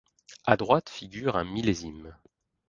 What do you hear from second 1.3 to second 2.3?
un millésime.